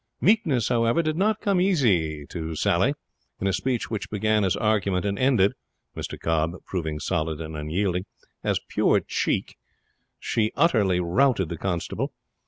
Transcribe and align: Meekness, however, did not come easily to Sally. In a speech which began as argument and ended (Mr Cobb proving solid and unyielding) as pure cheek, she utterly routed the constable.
Meekness, 0.19 0.69
however, 0.69 1.03
did 1.03 1.15
not 1.15 1.41
come 1.41 1.61
easily 1.61 2.25
to 2.25 2.55
Sally. 2.55 2.95
In 3.39 3.45
a 3.45 3.53
speech 3.53 3.91
which 3.91 4.09
began 4.09 4.43
as 4.43 4.55
argument 4.55 5.05
and 5.05 5.19
ended 5.19 5.53
(Mr 5.95 6.19
Cobb 6.19 6.53
proving 6.65 6.99
solid 6.99 7.39
and 7.39 7.55
unyielding) 7.55 8.05
as 8.43 8.59
pure 8.67 9.01
cheek, 9.01 9.57
she 10.19 10.51
utterly 10.55 10.99
routed 10.99 11.49
the 11.49 11.57
constable. 11.59 12.13